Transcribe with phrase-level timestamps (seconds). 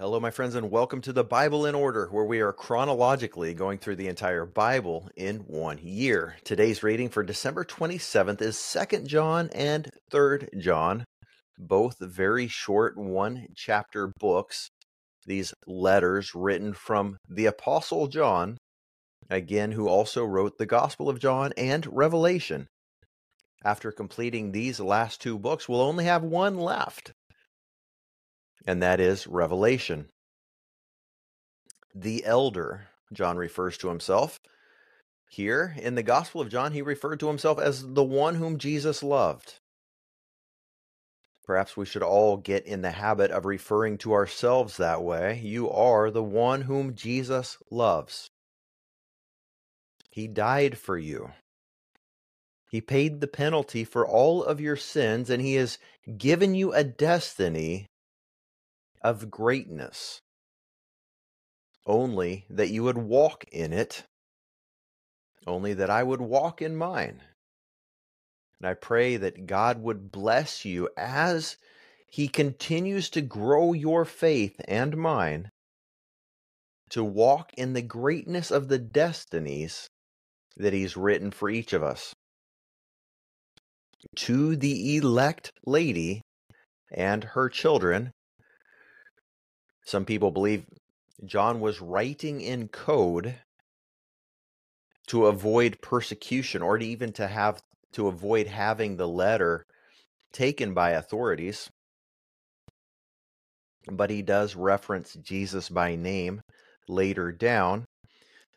[0.00, 3.78] Hello, my friends, and welcome to the Bible in Order, where we are chronologically going
[3.78, 6.36] through the entire Bible in one year.
[6.44, 11.04] Today's reading for December 27th is 2nd John and 3rd John,
[11.58, 14.68] both very short one chapter books.
[15.26, 18.56] These letters written from the Apostle John,
[19.28, 22.68] again, who also wrote the Gospel of John and Revelation.
[23.64, 27.10] After completing these last two books, we'll only have one left
[28.66, 30.08] and that is revelation.
[31.94, 34.40] The elder, John refers to himself.
[35.30, 39.02] Here in the Gospel of John, he referred to himself as the one whom Jesus
[39.02, 39.54] loved.
[41.44, 45.40] Perhaps we should all get in the habit of referring to ourselves that way.
[45.42, 48.28] You are the one whom Jesus loves.
[50.10, 51.30] He died for you.
[52.70, 55.78] He paid the penalty for all of your sins, and He has
[56.18, 57.86] given you a destiny
[59.02, 60.20] of greatness,
[61.86, 64.04] only that you would walk in it,
[65.46, 67.22] only that I would walk in mine.
[68.60, 71.56] And I pray that God would bless you as
[72.06, 75.50] He continues to grow your faith and mine
[76.90, 79.88] to walk in the greatness of the destinies
[80.56, 82.14] that He's written for each of us.
[84.16, 86.22] To the elect lady
[86.90, 88.12] and her children,
[89.88, 90.66] some people believe
[91.24, 93.36] John was writing in code
[95.06, 99.64] to avoid persecution or to even to have to avoid having the letter
[100.30, 101.70] taken by authorities.
[103.90, 106.42] But he does reference Jesus by name
[106.86, 107.86] later down.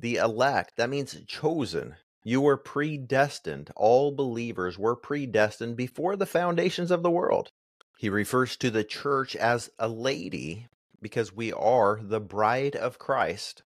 [0.01, 1.95] The elect, that means chosen.
[2.25, 3.71] You were predestined.
[3.77, 7.51] All believers were predestined before the foundations of the world.
[7.97, 10.67] He refers to the church as a lady
[11.01, 13.63] because we are the bride of Christ,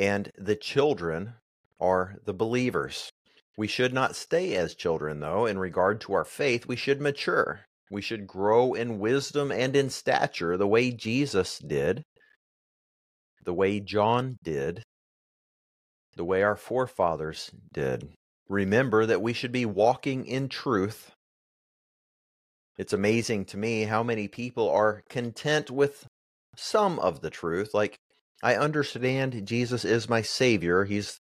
[0.00, 1.34] and the children
[1.80, 3.10] are the believers.
[3.56, 6.66] We should not stay as children, though, in regard to our faith.
[6.66, 7.60] We should mature.
[7.90, 12.02] We should grow in wisdom and in stature the way Jesus did,
[13.44, 14.82] the way John did,
[16.16, 18.08] the way our forefathers did.
[18.48, 21.13] Remember that we should be walking in truth
[22.76, 26.06] it's amazing to me how many people are content with
[26.56, 27.72] some of the truth.
[27.74, 27.96] Like,
[28.42, 30.84] I understand Jesus is my Savior.
[30.84, 31.18] He's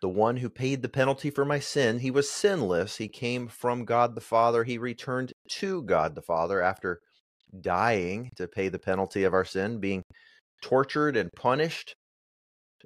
[0.00, 1.98] the one who paid the penalty for my sin.
[1.98, 2.96] He was sinless.
[2.96, 4.64] He came from God the Father.
[4.64, 7.00] He returned to God the Father after
[7.60, 10.02] dying to pay the penalty of our sin, being
[10.62, 11.94] tortured and punished,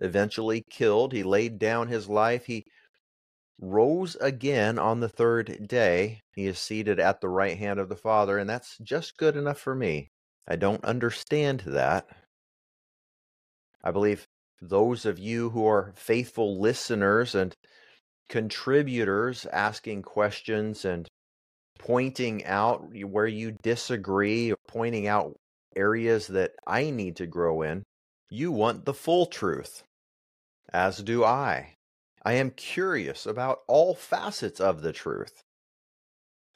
[0.00, 1.12] eventually killed.
[1.12, 2.44] He laid down his life.
[2.47, 2.65] He
[3.60, 6.22] rose again on the third day.
[6.34, 9.59] He is seated at the right hand of the Father, and that's just good enough
[9.59, 10.09] for me.
[10.48, 12.06] I don't understand that.
[13.84, 14.25] I believe
[14.60, 17.54] those of you who are faithful listeners and
[18.28, 21.09] contributors asking questions and
[21.78, 25.34] pointing out where you disagree, pointing out
[25.76, 27.82] areas that I need to grow in,
[28.28, 29.82] you want the full truth,
[30.72, 31.76] as do I.
[32.22, 35.42] I am curious about all facets of the truth.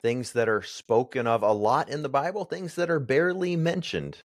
[0.03, 4.19] Things that are spoken of a lot in the Bible, things that are barely mentioned.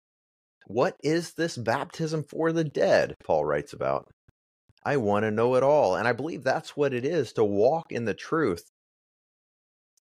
[0.67, 3.15] What is this baptism for the dead?
[3.23, 4.07] Paul writes about.
[4.83, 5.95] I want to know it all.
[5.95, 8.63] And I believe that's what it is to walk in the truth,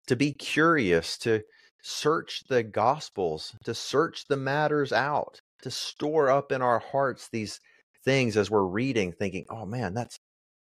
[0.07, 1.41] to be curious, to
[1.84, 7.59] search the gospels, to search the matters out, to store up in our hearts these
[8.03, 10.17] things as we're reading, thinking, oh man, that's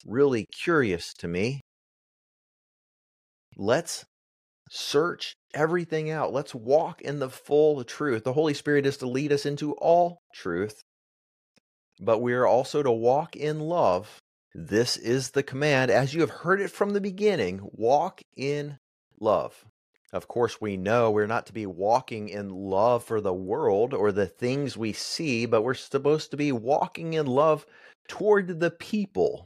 [0.06, 1.62] really curious to me.
[3.58, 4.06] Let's
[4.70, 6.34] search everything out.
[6.34, 8.24] Let's walk in the full truth.
[8.24, 10.82] The Holy Spirit is to lead us into all truth,
[12.00, 14.20] but we are also to walk in love.
[14.54, 18.78] This is the command, as you have heard it from the beginning walk in
[19.20, 19.66] love.
[20.14, 24.12] Of course, we know we're not to be walking in love for the world or
[24.12, 27.66] the things we see, but we're supposed to be walking in love
[28.08, 29.46] toward the people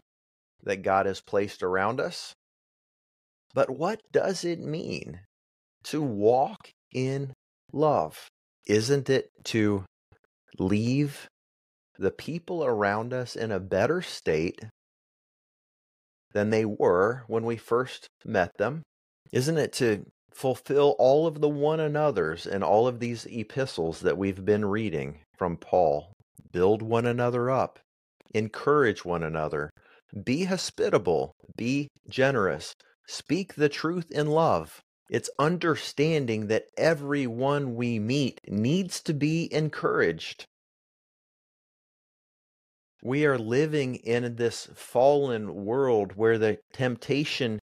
[0.63, 2.33] that God has placed around us.
[3.53, 5.21] But what does it mean
[5.85, 7.33] to walk in
[7.71, 8.27] love?
[8.67, 9.85] Isn't it to
[10.57, 11.27] leave
[11.97, 14.59] the people around us in a better state
[16.33, 18.83] than they were when we first met them?
[19.31, 24.17] Isn't it to fulfill all of the one another's and all of these epistles that
[24.17, 26.13] we've been reading from Paul?
[26.51, 27.79] Build one another up,
[28.33, 29.69] encourage one another,
[30.23, 32.73] be hospitable, be generous,
[33.07, 40.45] speak the truth in love, It's understanding that everyone we meet needs to be encouraged.
[43.01, 47.59] We are living in this fallen world where the temptation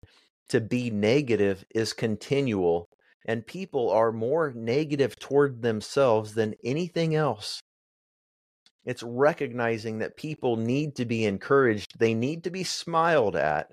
[0.49, 2.89] to be negative is continual,
[3.25, 7.61] and people are more negative toward themselves than anything else.
[8.87, 13.69] It's recognizing that people need to be encouraged, they need to be smiled at,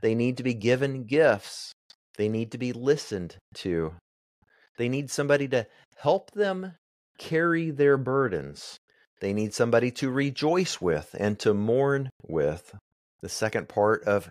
[0.00, 1.72] they need to be given gifts,
[2.16, 3.92] they need to be listened to,
[4.78, 5.66] they need somebody to
[5.98, 6.72] help them
[7.18, 8.78] carry their burdens.
[9.20, 12.74] They need somebody to rejoice with and to mourn with.
[13.20, 14.30] The second part of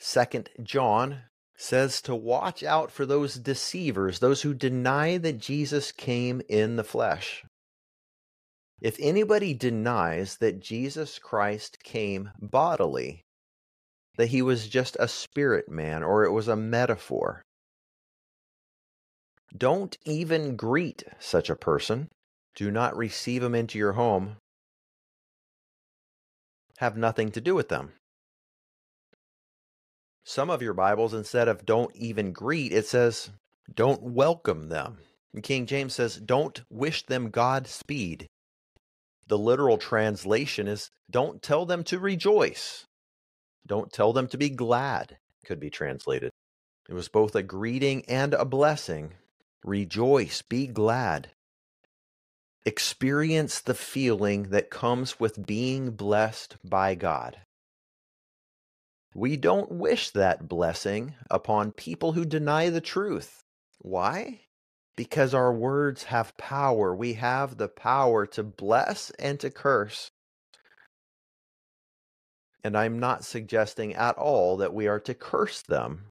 [0.00, 1.22] Second John
[1.56, 6.82] says to watch out for those deceivers, those who deny that Jesus came in the
[6.82, 7.44] flesh.
[8.80, 13.22] If anybody denies that Jesus Christ came bodily,
[14.16, 17.42] that he was just a spirit man or it was a metaphor,
[19.56, 22.08] don't even greet such a person.
[22.54, 24.36] Do not receive him into your home.
[26.78, 27.92] Have nothing to do with them.
[30.24, 33.30] Some of your Bibles, instead of don't even greet, it says
[33.74, 34.98] don't welcome them.
[35.42, 38.26] King James says don't wish them Godspeed.
[39.30, 42.88] The literal translation is don't tell them to rejoice.
[43.64, 46.32] Don't tell them to be glad, could be translated.
[46.88, 49.12] It was both a greeting and a blessing.
[49.62, 51.30] Rejoice, be glad.
[52.66, 57.38] Experience the feeling that comes with being blessed by God.
[59.14, 63.44] We don't wish that blessing upon people who deny the truth.
[63.78, 64.40] Why?
[65.00, 66.94] Because our words have power.
[66.94, 70.10] We have the power to bless and to curse.
[72.62, 76.08] And I'm not suggesting at all that we are to curse them.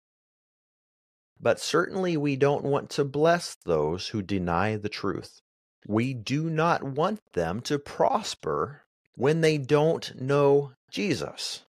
[1.40, 5.40] But certainly we don't want to bless those who deny the truth.
[5.86, 8.82] We do not want them to prosper
[9.14, 11.64] when they don't know Jesus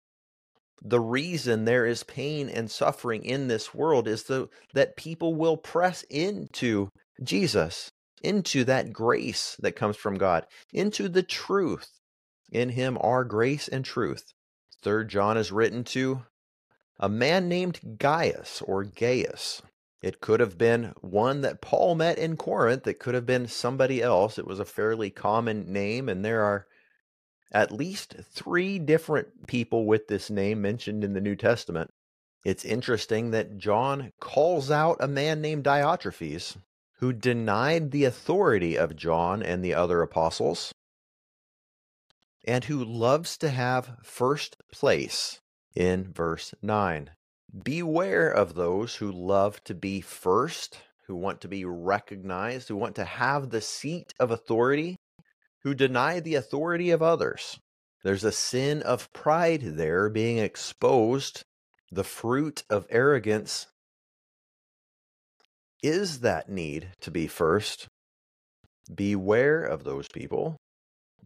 [0.82, 5.58] the reason there is pain and suffering in this world is the, that people will
[5.58, 6.90] press into
[7.24, 7.92] Jesus,
[8.24, 12.00] into that grace that comes from God, into the truth.
[12.52, 14.34] In him are grace and truth.
[14.82, 16.24] Third John is written to
[17.00, 19.62] a man named Gaius or Gaius.
[20.02, 22.88] It could have been one that Paul met in Corinth.
[22.88, 24.38] It could have been somebody else.
[24.38, 26.68] It was a fairly common name, and there are
[27.52, 31.90] at least three different people with this name mentioned in the New Testament.
[32.46, 36.58] It's interesting that John calls out a man named Diotrephes
[36.98, 40.74] who denied the authority of John and the other apostles
[42.48, 45.42] and who loves to have first place
[45.76, 47.12] in verse 9.
[47.64, 50.78] Beware of those who love to be first,
[51.08, 54.96] who want to be recognized, who want to have the seat of authority,
[55.64, 57.60] who deny the authority of others.
[58.04, 61.44] There's a sin of pride there being exposed.
[61.92, 63.68] The fruit of arrogance
[65.84, 67.88] is that need to be first.
[68.94, 70.58] Beware of those people.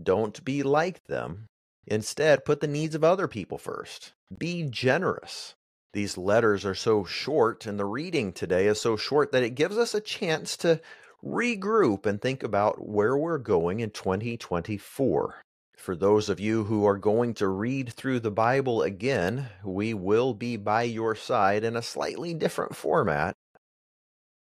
[0.01, 1.48] Don't be like them.
[1.88, 4.13] Instead, put the needs of other people first.
[4.36, 5.56] Be generous.
[5.94, 9.77] These letters are so short, and the reading today is so short that it gives
[9.77, 10.80] us a chance to
[11.24, 15.35] regroup and think about where we're going in 2024.
[15.78, 20.33] For those of you who are going to read through the Bible again, we will
[20.33, 23.35] be by your side in a slightly different format.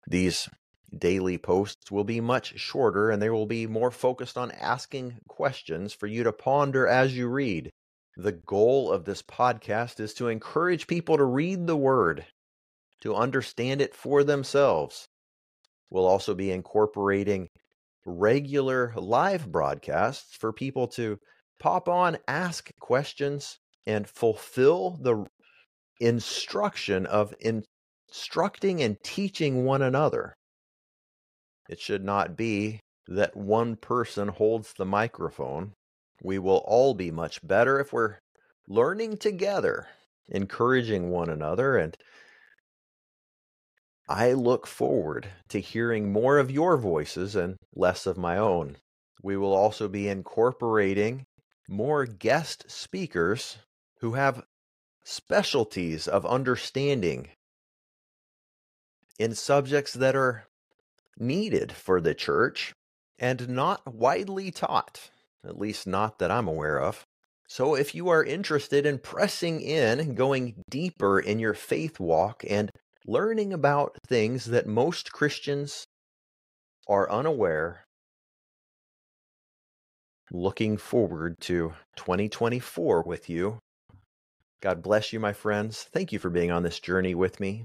[0.06, 0.48] These
[0.96, 5.92] daily posts will be much shorter and they will be more focused on asking questions
[5.92, 7.70] for you to ponder as you read.
[8.16, 12.26] The goal of this podcast is to encourage people to read the Word,
[13.00, 15.08] to understand it for themselves,
[15.92, 17.50] We'll also be incorporating
[18.06, 21.18] regular live broadcasts for people to
[21.60, 25.26] pop on, ask questions, and fulfill the
[26.00, 27.34] instruction of
[28.12, 30.34] instructing and teaching one another.
[31.66, 35.72] It should not be that one person holds the microphone.
[36.22, 38.18] We will all be much better if we're
[38.68, 39.88] learning together,
[40.28, 41.96] encouraging one another, and
[44.06, 48.76] I look forward to hearing more of your voices and less of my own.
[49.22, 51.24] We will also be incorporating
[51.66, 53.56] more guest speakers
[54.00, 54.44] who have
[55.02, 57.30] specialties of understanding
[59.18, 60.44] in subjects that are
[61.18, 62.72] needed for the church
[63.18, 65.10] and not widely taught,
[65.44, 67.04] at least not that I'm aware of.
[67.48, 72.70] So, if you are interested in pressing in, going deeper in your faith walk, and
[73.06, 75.84] learning about things that most Christians
[76.88, 77.84] are unaware,
[80.32, 83.58] looking forward to 2024 with you.
[84.62, 85.82] God bless you, my friends.
[85.92, 87.64] Thank you for being on this journey with me.